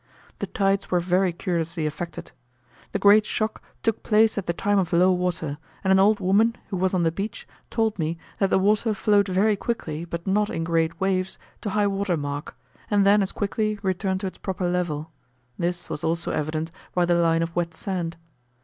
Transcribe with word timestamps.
The 0.39 0.47
tides 0.47 0.89
were 0.89 0.99
very 0.99 1.31
curiously 1.31 1.85
affected. 1.85 2.31
The 2.91 2.97
great 2.97 3.23
shock 3.23 3.61
took 3.83 4.01
place 4.01 4.35
at 4.35 4.47
the 4.47 4.51
time 4.53 4.79
of 4.79 4.91
low 4.91 5.11
water; 5.11 5.59
and 5.83 5.91
an 5.91 5.99
old 5.99 6.19
woman 6.19 6.55
who 6.69 6.77
was 6.77 6.95
on 6.95 7.03
the 7.03 7.11
beach 7.11 7.47
told 7.69 7.99
me 7.99 8.17
that 8.39 8.49
the 8.49 8.57
water 8.57 8.95
flowed 8.95 9.27
very 9.27 9.55
quickly, 9.55 10.03
but 10.03 10.25
not 10.25 10.49
in 10.49 10.63
great 10.63 10.99
waves, 10.99 11.37
to 11.61 11.69
high 11.69 11.85
water 11.85 12.17
mark, 12.17 12.55
and 12.89 13.05
then 13.05 13.21
as 13.21 13.31
quickly 13.31 13.77
returned 13.83 14.21
to 14.21 14.25
its 14.25 14.39
proper 14.39 14.67
level; 14.67 15.11
this 15.59 15.87
was 15.87 16.03
also 16.03 16.31
evident 16.31 16.71
by 16.95 17.05
the 17.05 17.13
line 17.13 17.43
of 17.43 17.55
wet 17.55 17.75
sand. 17.75 18.17